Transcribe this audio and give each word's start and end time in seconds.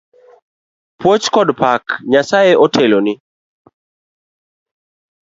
Puoch 0.99 1.25
kod 1.35 1.49
pak, 1.61 1.83
Nyasaye 2.11 2.53
oseteloni. 2.63 3.13